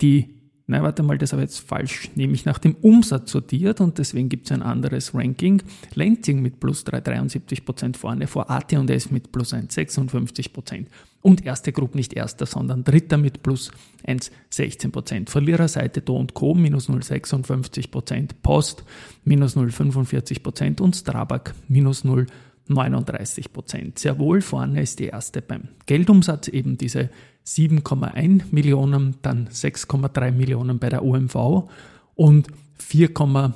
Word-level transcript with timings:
die 0.00 0.34
Nein, 0.66 0.82
warte 0.82 1.02
mal, 1.02 1.18
das 1.18 1.32
habe 1.32 1.42
ich 1.42 1.50
jetzt 1.50 1.58
falsch, 1.60 2.10
nämlich 2.14 2.46
nach 2.46 2.58
dem 2.58 2.74
Umsatz 2.76 3.32
sortiert 3.32 3.82
und 3.82 3.98
deswegen 3.98 4.30
gibt 4.30 4.46
es 4.46 4.52
ein 4.52 4.62
anderes 4.62 5.14
Ranking. 5.14 5.62
Lenzing 5.94 6.40
mit 6.40 6.58
plus 6.58 6.86
3,73 6.86 7.66
Prozent 7.66 7.96
vorne, 7.98 8.26
vor 8.26 8.50
AT&S 8.50 9.10
mit 9.10 9.30
plus 9.30 9.52
1,56 9.52 10.54
Prozent 10.54 10.88
und 11.20 11.44
erste 11.44 11.70
Gruppe 11.70 11.98
nicht 11.98 12.14
erster, 12.14 12.46
sondern 12.46 12.82
dritter 12.82 13.18
mit 13.18 13.42
plus 13.42 13.72
1,16%. 14.06 14.90
Prozent. 14.90 15.28
Verliererseite 15.28 16.00
Do 16.00 16.26
Co. 16.32 16.54
minus 16.54 16.88
0,56%, 16.88 17.90
Prozent, 17.90 18.42
Post 18.42 18.84
minus 19.24 19.58
0,45 19.58 20.42
Prozent 20.42 20.80
und 20.80 20.96
Strabag 20.96 21.52
minus 21.68 22.06
0,56%. 22.06 22.26
39 22.68 23.52
Prozent. 23.52 23.98
Sehr 23.98 24.18
wohl 24.18 24.40
vorne 24.40 24.82
ist 24.82 24.98
die 24.98 25.06
erste 25.06 25.42
beim 25.42 25.68
Geldumsatz, 25.86 26.48
eben 26.48 26.78
diese 26.78 27.10
7,1 27.46 28.44
Millionen, 28.50 29.16
dann 29.22 29.48
6,3 29.48 30.32
Millionen 30.32 30.78
bei 30.78 30.88
der 30.88 31.04
OMV 31.04 31.68
und 32.14 32.48
4,8 32.80 33.52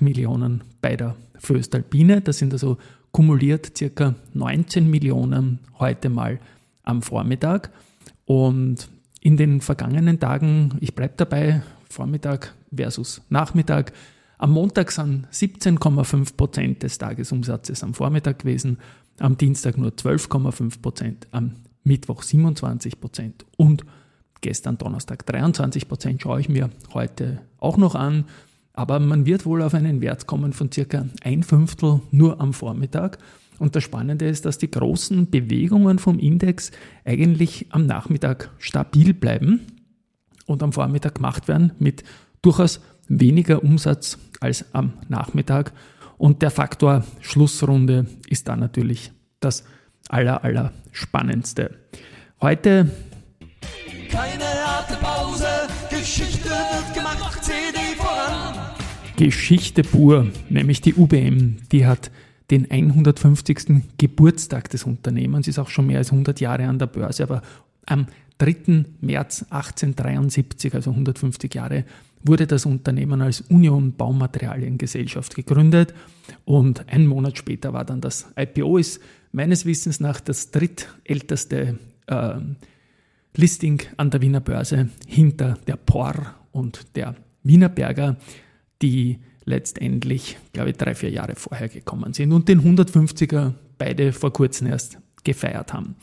Millionen 0.00 0.62
bei 0.80 0.96
der 0.96 1.16
Föstalpine. 1.38 2.20
Das 2.22 2.38
sind 2.38 2.52
also 2.52 2.78
kumuliert 3.12 3.76
circa 3.76 4.14
19 4.34 4.88
Millionen 4.88 5.60
heute 5.78 6.08
mal 6.08 6.38
am 6.82 7.02
Vormittag. 7.02 7.70
Und 8.24 8.88
in 9.20 9.36
den 9.36 9.60
vergangenen 9.60 10.18
Tagen, 10.18 10.76
ich 10.80 10.94
bleibe 10.94 11.14
dabei, 11.16 11.62
Vormittag 11.88 12.54
versus 12.74 13.22
Nachmittag, 13.28 13.92
am 14.38 14.52
Montag 14.52 14.90
sind 14.90 15.26
17,5 15.32 16.36
Prozent 16.36 16.82
des 16.82 16.98
Tagesumsatzes 16.98 17.82
am 17.82 17.94
Vormittag 17.94 18.40
gewesen, 18.40 18.78
am 19.18 19.36
Dienstag 19.36 19.78
nur 19.78 19.90
12,5 19.90 20.82
Prozent, 20.82 21.26
am 21.30 21.52
Mittwoch 21.84 22.22
27 22.22 23.00
Prozent 23.00 23.46
und 23.56 23.84
gestern 24.40 24.76
Donnerstag 24.76 25.24
23 25.26 25.88
Prozent 25.88 26.22
schaue 26.22 26.40
ich 26.40 26.48
mir 26.48 26.70
heute 26.92 27.40
auch 27.58 27.76
noch 27.76 27.94
an. 27.94 28.24
Aber 28.72 29.00
man 29.00 29.24
wird 29.24 29.46
wohl 29.46 29.62
auf 29.62 29.72
einen 29.72 30.02
Wert 30.02 30.26
kommen 30.26 30.52
von 30.52 30.70
circa 30.70 31.06
ein 31.22 31.42
Fünftel 31.42 32.00
nur 32.10 32.40
am 32.40 32.52
Vormittag. 32.52 33.18
Und 33.58 33.74
das 33.74 33.84
Spannende 33.84 34.28
ist, 34.28 34.44
dass 34.44 34.58
die 34.58 34.70
großen 34.70 35.30
Bewegungen 35.30 35.98
vom 35.98 36.18
Index 36.18 36.72
eigentlich 37.06 37.66
am 37.70 37.86
Nachmittag 37.86 38.50
stabil 38.58 39.14
bleiben 39.14 39.60
und 40.44 40.62
am 40.62 40.74
Vormittag 40.74 41.14
gemacht 41.14 41.48
werden 41.48 41.72
mit 41.78 42.04
durchaus 42.42 42.80
weniger 43.08 43.62
Umsatz 43.62 44.18
als 44.40 44.64
am 44.74 44.94
Nachmittag. 45.08 45.72
Und 46.18 46.42
der 46.42 46.50
Faktor 46.50 47.04
Schlussrunde 47.20 48.06
ist 48.28 48.48
da 48.48 48.56
natürlich 48.56 49.12
das 49.40 49.64
aller, 50.08 50.44
aller 50.44 50.72
spannendste. 50.92 51.76
Heute 52.40 52.90
keine 54.10 54.44
harte 54.44 54.94
Pause, 54.94 55.46
Geschichte 55.90 56.48
wird 56.48 56.94
gemacht, 56.94 57.44
CD 57.44 57.78
voran. 57.96 58.54
Geschichte 59.16 59.82
pur, 59.82 60.28
nämlich 60.48 60.80
die 60.80 60.94
UBM, 60.94 61.56
die 61.72 61.86
hat 61.86 62.10
den 62.50 62.70
150. 62.70 63.82
Geburtstag 63.98 64.70
des 64.70 64.84
Unternehmens, 64.84 65.48
ist 65.48 65.58
auch 65.58 65.68
schon 65.68 65.88
mehr 65.88 65.98
als 65.98 66.12
100 66.12 66.40
Jahre 66.40 66.66
an 66.66 66.78
der 66.78 66.86
Börse, 66.86 67.24
aber 67.24 67.42
am 67.86 68.06
3. 68.38 68.84
März 69.00 69.46
1873, 69.50 70.74
also 70.74 70.90
150 70.90 71.54
Jahre, 71.54 71.84
wurde 72.22 72.46
das 72.46 72.66
Unternehmen 72.66 73.22
als 73.22 73.42
Union 73.42 73.92
Baumaterialiengesellschaft 73.92 75.34
gegründet 75.34 75.94
und 76.44 76.88
ein 76.88 77.06
Monat 77.06 77.38
später 77.38 77.72
war 77.72 77.84
dann 77.84 78.00
das 78.00 78.26
IPO, 78.36 78.78
ist 78.78 79.00
meines 79.32 79.64
Wissens 79.64 80.00
nach 80.00 80.20
das 80.20 80.50
drittälteste 80.50 81.78
äh, 82.06 82.34
Listing 83.36 83.82
an 83.96 84.10
der 84.10 84.22
Wiener 84.22 84.40
Börse 84.40 84.88
hinter 85.06 85.58
der 85.66 85.76
POR 85.76 86.34
und 86.52 86.96
der 86.96 87.14
Wiener 87.42 87.68
Berger, 87.68 88.16
die 88.82 89.18
letztendlich, 89.44 90.38
glaube 90.52 90.70
ich, 90.70 90.76
drei, 90.76 90.94
vier 90.94 91.10
Jahre 91.10 91.36
vorher 91.36 91.68
gekommen 91.68 92.12
sind 92.12 92.32
und 92.32 92.48
den 92.48 92.60
150er 92.60 93.52
beide 93.78 94.12
vor 94.12 94.32
kurzem 94.32 94.66
erst 94.66 94.98
gefeiert 95.22 95.72
haben. 95.72 95.96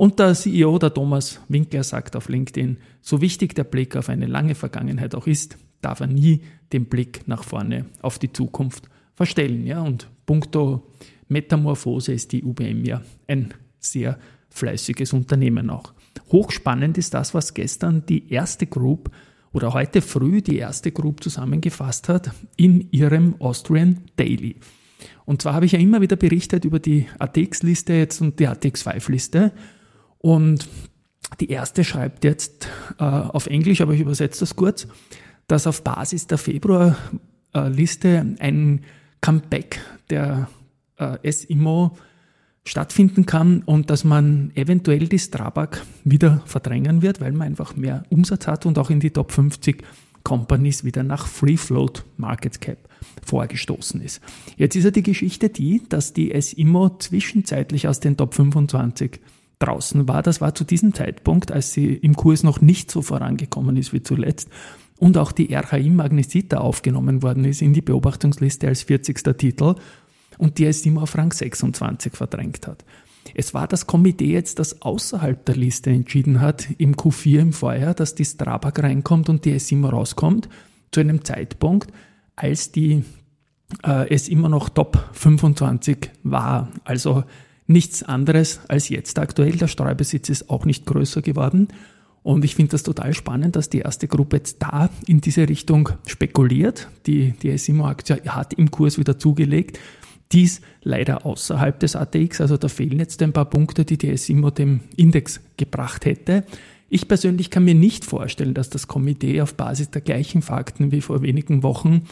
Und 0.00 0.18
der 0.18 0.32
CEO, 0.32 0.78
der 0.78 0.94
Thomas 0.94 1.42
Winkler, 1.48 1.84
sagt 1.84 2.16
auf 2.16 2.30
LinkedIn, 2.30 2.78
so 3.02 3.20
wichtig 3.20 3.54
der 3.54 3.64
Blick 3.64 3.96
auf 3.96 4.08
eine 4.08 4.24
lange 4.24 4.54
Vergangenheit 4.54 5.14
auch 5.14 5.26
ist, 5.26 5.58
darf 5.82 6.00
er 6.00 6.06
nie 6.06 6.40
den 6.72 6.86
Blick 6.86 7.28
nach 7.28 7.44
vorne 7.44 7.84
auf 8.00 8.18
die 8.18 8.32
Zukunft 8.32 8.88
verstellen. 9.14 9.66
Ja? 9.66 9.82
Und 9.82 10.08
punkto 10.24 10.90
Metamorphose 11.28 12.14
ist 12.14 12.32
die 12.32 12.42
UBM 12.42 12.82
ja 12.86 13.02
ein 13.26 13.52
sehr 13.78 14.18
fleißiges 14.48 15.12
Unternehmen 15.12 15.68
auch. 15.68 15.92
Hochspannend 16.32 16.96
ist 16.96 17.12
das, 17.12 17.34
was 17.34 17.52
gestern 17.52 18.06
die 18.06 18.32
erste 18.32 18.66
Group 18.66 19.10
oder 19.52 19.74
heute 19.74 20.00
früh 20.00 20.40
die 20.40 20.56
erste 20.56 20.92
Group 20.92 21.22
zusammengefasst 21.22 22.08
hat 22.08 22.30
in 22.56 22.90
ihrem 22.90 23.34
Austrian 23.38 23.98
Daily. 24.16 24.56
Und 25.26 25.42
zwar 25.42 25.52
habe 25.52 25.66
ich 25.66 25.72
ja 25.72 25.78
immer 25.78 26.00
wieder 26.00 26.16
berichtet 26.16 26.64
über 26.64 26.78
die 26.78 27.06
ATX-Liste 27.18 27.92
jetzt 27.92 28.22
und 28.22 28.40
die 28.40 28.48
ATX5-Liste. 28.48 29.52
Und 30.20 30.68
die 31.40 31.50
erste 31.50 31.84
schreibt 31.84 32.24
jetzt 32.24 32.68
äh, 32.98 33.04
auf 33.04 33.46
Englisch, 33.46 33.80
aber 33.80 33.94
ich 33.94 34.00
übersetze 34.00 34.40
das 34.40 34.56
kurz, 34.56 34.86
dass 35.46 35.66
auf 35.66 35.82
Basis 35.82 36.26
der 36.26 36.38
Februarliste 36.38 38.36
ein 38.38 38.84
Comeback 39.20 39.80
der 40.10 40.48
äh, 40.96 41.30
SIMO 41.30 41.96
stattfinden 42.64 43.26
kann 43.26 43.62
und 43.62 43.90
dass 43.90 44.04
man 44.04 44.52
eventuell 44.54 45.08
die 45.08 45.18
Strabag 45.18 45.82
wieder 46.04 46.42
verdrängen 46.44 47.02
wird, 47.02 47.20
weil 47.20 47.32
man 47.32 47.48
einfach 47.48 47.74
mehr 47.74 48.04
Umsatz 48.10 48.46
hat 48.46 48.66
und 48.66 48.78
auch 48.78 48.90
in 48.90 49.00
die 49.00 49.10
Top 49.10 49.32
50 49.32 49.82
Companies 50.22 50.84
wieder 50.84 51.02
nach 51.02 51.26
Free 51.26 51.56
Float 51.56 52.04
Market 52.18 52.60
Cap 52.60 52.78
vorgestoßen 53.24 54.02
ist. 54.02 54.20
Jetzt 54.56 54.76
ist 54.76 54.84
ja 54.84 54.90
die 54.90 55.02
Geschichte 55.02 55.48
die, 55.48 55.82
dass 55.88 56.12
die 56.12 56.38
SIMO 56.38 56.98
zwischenzeitlich 56.98 57.88
aus 57.88 58.00
den 58.00 58.18
Top 58.18 58.34
25 58.34 59.20
draußen 59.60 60.08
war. 60.08 60.22
Das 60.22 60.40
war 60.40 60.54
zu 60.54 60.64
diesem 60.64 60.92
Zeitpunkt, 60.94 61.52
als 61.52 61.72
sie 61.72 61.94
im 61.94 62.16
Kurs 62.16 62.42
noch 62.42 62.60
nicht 62.60 62.90
so 62.90 63.02
vorangekommen 63.02 63.76
ist 63.76 63.92
wie 63.92 64.02
zuletzt 64.02 64.48
und 64.98 65.16
auch 65.16 65.32
die 65.32 65.54
RHI 65.54 65.90
Magnesita 65.90 66.58
aufgenommen 66.58 67.22
worden 67.22 67.44
ist 67.44 67.62
in 67.62 67.72
die 67.72 67.80
Beobachtungsliste 67.80 68.68
als 68.68 68.82
40. 68.82 69.22
Titel 69.36 69.74
und 70.38 70.58
die 70.58 70.66
es 70.66 70.84
immer 70.84 71.02
auf 71.02 71.16
Rang 71.16 71.32
26 71.32 72.14
verdrängt 72.14 72.66
hat. 72.66 72.84
Es 73.34 73.54
war 73.54 73.68
das 73.68 73.86
Komitee 73.86 74.32
jetzt, 74.32 74.58
das 74.58 74.82
außerhalb 74.82 75.44
der 75.44 75.56
Liste 75.56 75.90
entschieden 75.90 76.40
hat, 76.40 76.68
im 76.78 76.96
Q4 76.96 77.40
im 77.40 77.52
Vorjahr, 77.52 77.94
dass 77.94 78.14
die 78.14 78.24
Strabag 78.24 78.82
reinkommt 78.82 79.28
und 79.28 79.44
die 79.44 79.52
S 79.52 79.70
immer 79.70 79.90
rauskommt, 79.90 80.48
zu 80.90 81.00
einem 81.00 81.24
Zeitpunkt, 81.24 81.92
als 82.36 82.72
die 82.72 83.04
äh, 83.84 84.12
es 84.12 84.28
immer 84.28 84.48
noch 84.48 84.68
Top 84.68 85.08
25 85.12 86.10
war. 86.22 86.68
Also 86.84 87.24
nichts 87.70 88.02
anderes 88.02 88.60
als 88.68 88.88
jetzt 88.88 89.18
aktuell. 89.18 89.52
Der 89.52 89.68
Streubesitz 89.68 90.28
ist 90.28 90.50
auch 90.50 90.64
nicht 90.64 90.86
größer 90.86 91.22
geworden. 91.22 91.68
Und 92.22 92.44
ich 92.44 92.54
finde 92.54 92.72
das 92.72 92.82
total 92.82 93.14
spannend, 93.14 93.56
dass 93.56 93.70
die 93.70 93.78
erste 93.78 94.06
Gruppe 94.06 94.36
jetzt 94.36 94.58
da 94.60 94.90
in 95.06 95.20
diese 95.22 95.48
Richtung 95.48 95.88
spekuliert. 96.06 96.88
Die, 97.06 97.32
die 97.42 97.56
SIMO-Aktie 97.56 98.20
hat 98.26 98.52
im 98.52 98.70
Kurs 98.70 98.98
wieder 98.98 99.18
zugelegt. 99.18 99.78
Dies 100.32 100.60
leider 100.82 101.24
außerhalb 101.24 101.80
des 101.80 101.96
ATX, 101.96 102.40
also 102.40 102.56
da 102.56 102.68
fehlen 102.68 102.98
jetzt 102.98 103.22
ein 103.22 103.32
paar 103.32 103.46
Punkte, 103.46 103.84
die 103.84 103.96
die 103.96 104.16
SIMO 104.16 104.50
dem 104.50 104.80
Index 104.96 105.40
gebracht 105.56 106.04
hätte. 106.04 106.44
Ich 106.88 107.08
persönlich 107.08 107.50
kann 107.50 107.64
mir 107.64 107.74
nicht 107.74 108.04
vorstellen, 108.04 108.54
dass 108.54 108.68
das 108.68 108.86
Komitee 108.86 109.40
auf 109.40 109.54
Basis 109.54 109.90
der 109.90 110.02
gleichen 110.02 110.42
Fakten 110.42 110.92
wie 110.92 111.00
vor 111.00 111.22
wenigen 111.22 111.62
Wochen 111.62 112.02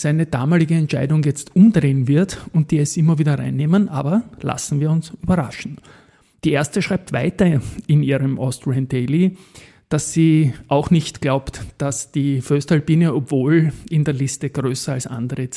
seine 0.00 0.26
damalige 0.26 0.74
Entscheidung 0.74 1.22
jetzt 1.24 1.54
umdrehen 1.54 2.08
wird 2.08 2.38
und 2.52 2.70
die 2.70 2.84
SIMO 2.84 3.18
wieder 3.18 3.38
reinnehmen, 3.38 3.88
aber 3.88 4.22
lassen 4.40 4.80
wir 4.80 4.90
uns 4.90 5.12
überraschen. 5.22 5.78
Die 6.44 6.52
erste 6.52 6.80
schreibt 6.80 7.12
weiter 7.12 7.60
in 7.86 8.02
ihrem 8.02 8.38
Austrian 8.38 8.88
Daily, 8.88 9.36
dass 9.90 10.12
sie 10.12 10.54
auch 10.68 10.90
nicht 10.90 11.20
glaubt, 11.20 11.60
dass 11.76 12.12
die 12.12 12.40
Föstalpine, 12.40 13.14
obwohl 13.14 13.72
in 13.90 14.04
der 14.04 14.14
Liste 14.14 14.48
größer 14.48 14.94
als 14.94 15.06
andere, 15.06 15.48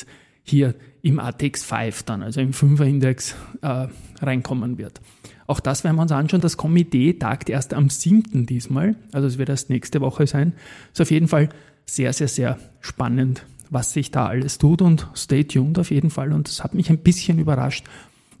hier 0.42 0.74
im 1.00 1.20
ATX 1.20 1.64
5 1.64 2.02
dann, 2.02 2.22
also 2.22 2.40
im 2.40 2.52
5er 2.52 2.84
Index, 2.84 3.34
äh, 3.62 3.86
reinkommen 4.20 4.76
wird. 4.76 5.00
Auch 5.46 5.60
das 5.60 5.84
werden 5.84 5.96
wir 5.96 6.02
uns 6.02 6.12
anschauen. 6.12 6.40
Das 6.40 6.56
Komitee 6.56 7.14
tagt 7.14 7.48
erst 7.48 7.72
am 7.72 7.88
7. 7.88 8.44
diesmal, 8.44 8.96
also 9.12 9.26
es 9.26 9.38
wird 9.38 9.48
erst 9.48 9.70
nächste 9.70 10.00
Woche 10.00 10.26
sein. 10.26 10.52
Ist 10.92 11.00
auf 11.00 11.10
jeden 11.10 11.28
Fall 11.28 11.48
sehr, 11.86 12.12
sehr, 12.12 12.28
sehr 12.28 12.58
spannend, 12.80 13.44
was 13.70 13.92
sich 13.92 14.10
da 14.10 14.26
alles 14.26 14.58
tut 14.58 14.82
und 14.82 15.08
stay 15.14 15.44
tuned 15.44 15.78
auf 15.78 15.90
jeden 15.90 16.10
Fall. 16.10 16.32
Und 16.32 16.48
es 16.48 16.62
hat 16.62 16.74
mich 16.74 16.90
ein 16.90 16.98
bisschen 16.98 17.38
überrascht, 17.38 17.86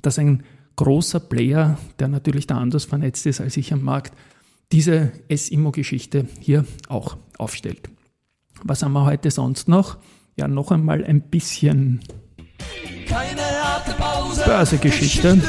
dass 0.02 0.18
ein 0.18 0.42
großer 0.76 1.20
Player, 1.20 1.78
der 1.98 2.08
natürlich 2.08 2.46
da 2.46 2.58
anders 2.58 2.84
vernetzt 2.84 3.26
ist 3.26 3.40
als 3.40 3.56
ich 3.56 3.72
am 3.72 3.82
Markt, 3.82 4.12
diese 4.72 5.12
SIMO-Geschichte 5.30 6.26
hier 6.40 6.64
auch 6.88 7.16
aufstellt. 7.38 7.90
Was 8.62 8.82
haben 8.82 8.92
wir 8.92 9.04
heute 9.04 9.30
sonst 9.30 9.68
noch? 9.68 9.98
Ja, 10.36 10.48
noch 10.48 10.70
einmal 10.70 11.04
ein 11.04 11.20
bisschen 11.20 12.00
Börsegeschichte. 14.44 15.40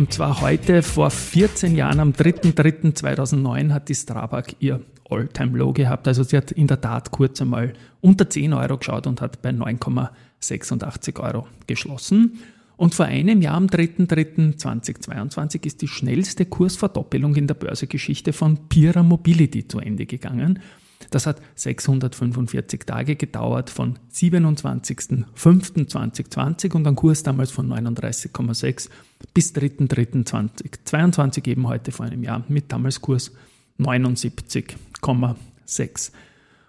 Und 0.00 0.14
zwar 0.14 0.40
heute 0.40 0.82
vor 0.82 1.10
14 1.10 1.76
Jahren, 1.76 2.00
am 2.00 2.12
3.3.2009, 2.12 3.70
hat 3.70 3.90
die 3.90 3.94
Strabag 3.94 4.56
ihr 4.58 4.80
All-Time-Low 5.10 5.74
gehabt. 5.74 6.08
Also 6.08 6.22
sie 6.22 6.38
hat 6.38 6.52
in 6.52 6.68
der 6.68 6.80
Tat 6.80 7.10
kurz 7.10 7.42
einmal 7.42 7.74
unter 8.00 8.30
10 8.30 8.54
Euro 8.54 8.78
geschaut 8.78 9.06
und 9.06 9.20
hat 9.20 9.42
bei 9.42 9.50
9,86 9.50 11.20
Euro 11.20 11.48
geschlossen. 11.66 12.38
Und 12.78 12.94
vor 12.94 13.04
einem 13.04 13.42
Jahr, 13.42 13.56
am 13.56 13.66
3.3.2022, 13.66 15.66
ist 15.66 15.82
die 15.82 15.88
schnellste 15.88 16.46
Kursverdoppelung 16.46 17.34
in 17.34 17.46
der 17.46 17.52
Börsegeschichte 17.52 18.32
von 18.32 18.70
Pira 18.70 19.02
Mobility 19.02 19.68
zu 19.68 19.80
Ende 19.80 20.06
gegangen. 20.06 20.60
Das 21.10 21.26
hat 21.26 21.42
645 21.56 22.86
Tage 22.86 23.16
gedauert 23.16 23.68
von 23.68 23.98
27.05.2020 24.12 26.72
und 26.74 26.86
ein 26.86 26.94
Kurs 26.94 27.24
damals 27.24 27.50
von 27.50 27.68
39,6 27.68 28.88
bis 29.34 29.54
3.3.2022 29.54 31.46
eben 31.48 31.66
heute 31.66 31.92
vor 31.92 32.06
einem 32.06 32.22
Jahr 32.22 32.44
mit 32.48 32.72
damals 32.72 32.98
Kurs 33.00 33.32
79,6. 33.78 36.12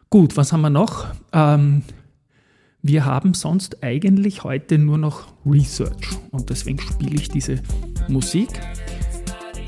Gut, 0.09 0.35
was 0.35 0.51
haben 0.51 0.61
wir 0.61 0.71
noch? 0.71 1.05
Ähm, 1.31 1.83
wir 2.81 3.05
haben 3.05 3.35
sonst 3.35 3.83
eigentlich 3.83 4.43
heute 4.43 4.79
nur 4.79 4.97
noch 4.97 5.27
Research 5.45 6.09
und 6.31 6.49
deswegen 6.49 6.79
spiele 6.79 7.15
ich 7.15 7.29
diese 7.29 7.61
Musik. 8.07 8.49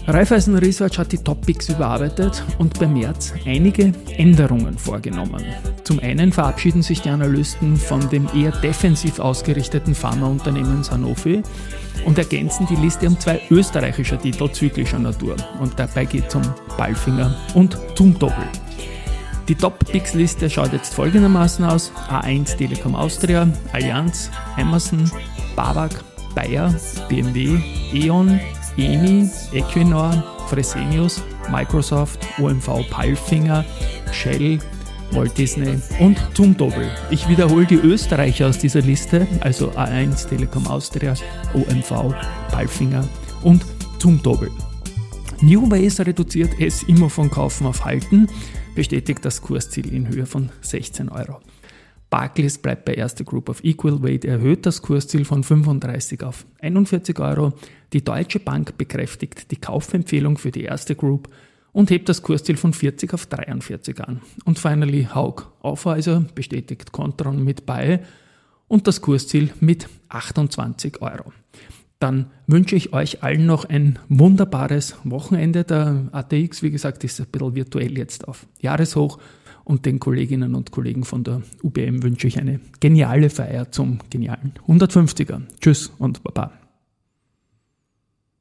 Raiffeisen 0.05 0.57
Research 0.57 0.99
hat 0.99 1.13
die 1.13 1.17
Topics 1.17 1.69
überarbeitet 1.69 2.43
und 2.57 2.77
bei 2.77 2.87
März 2.87 3.33
einige 3.45 3.93
Änderungen 4.17 4.77
vorgenommen. 4.77 5.45
Zum 5.85 5.99
einen 5.99 6.33
verabschieden 6.33 6.81
sich 6.81 7.01
die 7.01 7.09
Analysten 7.09 7.77
von 7.77 8.09
dem 8.09 8.27
eher 8.35 8.51
defensiv 8.51 9.19
ausgerichteten 9.19 9.95
Pharmaunternehmen 9.95 10.83
Sanofi 10.83 11.41
und 12.05 12.17
ergänzen 12.17 12.67
die 12.69 12.75
Liste 12.75 13.07
um 13.07 13.17
zwei 13.17 13.39
österreichische 13.49 14.17
Titel 14.17 14.51
zyklischer 14.51 14.99
Natur. 14.99 15.37
Und 15.61 15.79
dabei 15.79 16.03
geht 16.03 16.27
es 16.27 16.35
um 16.35 16.43
Ballfinger 16.77 17.33
und 17.53 17.77
Zumtobel. 17.95 18.47
Die 19.47 19.55
Top-Picks-Liste 19.55 20.49
schaut 20.49 20.73
jetzt 20.73 20.93
folgendermaßen 20.93 21.63
aus. 21.63 21.93
A1 22.09 22.57
Telekom 22.57 22.95
Austria, 22.95 23.47
Allianz, 23.71 24.29
Amazon, 24.57 25.09
Babak, 25.55 26.03
Bayer, 26.35 26.73
BMW, 27.07 27.59
E.ON, 27.93 28.39
EMI, 28.77 29.29
Equinor, 29.51 30.23
Fresenius, 30.47 31.21
Microsoft, 31.51 32.19
OMV 32.39 32.89
Palfinger, 32.89 33.65
Shell, 34.11 34.59
Walt 35.11 35.37
Disney 35.37 35.79
und 35.99 36.17
Zumtobel. 36.33 36.89
Ich 37.09 37.27
wiederhole 37.27 37.65
die 37.65 37.75
Österreicher 37.75 38.47
aus 38.47 38.57
dieser 38.57 38.81
Liste, 38.81 39.27
also 39.41 39.69
A1 39.71 40.27
Telekom 40.27 40.67
Austria, 40.67 41.13
OMV, 41.53 42.13
Palfinger 42.49 43.07
und 43.43 43.65
Zumtobel. 43.99 44.49
New 45.41 45.69
Ways 45.69 45.99
reduziert 45.99 46.51
es 46.59 46.83
immer 46.83 47.09
von 47.09 47.29
Kaufen 47.29 47.67
auf 47.67 47.85
Halten 47.85 48.27
bestätigt 48.75 49.23
das 49.23 49.41
Kursziel 49.41 49.93
in 49.93 50.07
Höhe 50.07 50.25
von 50.25 50.49
16 50.61 51.09
Euro. 51.09 51.39
Barclays 52.13 52.59
bleibt 52.59 52.85
bei 52.85 52.93
erster 52.93 53.23
Group 53.23 53.49
of 53.49 53.63
Equal 53.63 54.03
Weight, 54.03 54.23
erhöht 54.23 54.67
das 54.67 54.83
Kursziel 54.83 55.25
von 55.25 55.43
35 55.43 56.21
auf 56.21 56.45
41 56.61 57.17
Euro. 57.17 57.53
Die 57.91 58.03
Deutsche 58.03 58.37
Bank 58.37 58.77
bekräftigt 58.77 59.49
die 59.49 59.55
Kaufempfehlung 59.55 60.37
für 60.37 60.51
die 60.51 60.61
erste 60.61 60.95
Group 60.95 61.27
und 61.71 61.89
hebt 61.89 62.07
das 62.09 62.21
Kursziel 62.21 62.55
von 62.55 62.71
40 62.71 63.15
auf 63.15 63.25
43 63.25 63.99
an. 63.99 64.21
Und 64.45 64.59
finally 64.59 65.07
Haug 65.11 65.47
Aufweiser 65.61 66.23
bestätigt 66.35 66.91
Contron 66.91 67.43
mit 67.43 67.65
Buy 67.65 67.97
und 68.67 68.85
das 68.85 69.01
Kursziel 69.01 69.49
mit 69.59 69.89
28 70.09 71.01
Euro 71.01 71.33
dann 72.03 72.25
wünsche 72.47 72.75
ich 72.75 72.91
euch 72.91 73.23
allen 73.23 73.45
noch 73.45 73.63
ein 73.63 73.97
wunderbares 74.09 74.97
Wochenende. 75.05 75.63
Der 75.63 76.09
ATX, 76.11 76.61
wie 76.61 76.69
gesagt, 76.69 77.01
ist 77.05 77.21
ein 77.21 77.27
bisschen 77.27 77.55
virtuell 77.55 77.97
jetzt 77.97 78.27
auf 78.27 78.45
Jahreshoch 78.59 79.19
und 79.63 79.85
den 79.85 79.99
Kolleginnen 79.99 80.55
und 80.55 80.71
Kollegen 80.71 81.03
von 81.03 81.23
der 81.23 81.41
UBM 81.63 82.03
wünsche 82.03 82.27
ich 82.27 82.39
eine 82.39 82.59
geniale 82.79 83.29
Feier 83.29 83.71
zum 83.71 83.99
genialen 84.09 84.53
150er. 84.67 85.41
Tschüss 85.59 85.91
und 85.99 86.23
Baba. 86.23 86.62